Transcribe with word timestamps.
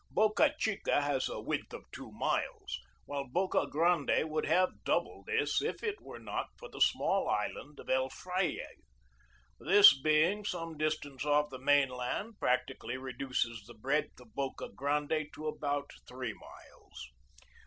Boca 0.09 0.55
Chica 0.57 1.01
has 1.03 1.29
a 1.29 1.39
width 1.39 1.73
of 1.73 1.83
two 1.91 2.11
miles, 2.11 2.79
while 3.05 3.27
Boca 3.27 3.67
Grande 3.69 4.27
would 4.31 4.47
have 4.47 4.83
double 4.83 5.23
this 5.27 5.61
if 5.61 5.83
it 5.83 6.01
were 6.01 6.17
not 6.17 6.47
for 6.57 6.67
the 6.71 6.81
small 6.81 7.29
island 7.29 7.79
of 7.79 7.87
El 7.87 8.09
Fraile. 8.09 8.81
This, 9.59 9.93
being 10.01 10.43
some 10.43 10.75
distance 10.75 11.23
off 11.23 11.51
the 11.51 11.59
main 11.59 11.89
land, 11.89 12.39
practically 12.39 12.97
reduces 12.97 13.63
the 13.67 13.75
breadth 13.75 14.19
of 14.19 14.33
Boca 14.33 14.69
Grande 14.69 15.27
to 15.33 15.47
about 15.47 15.91
three 16.07 16.33
miles. 16.33 17.11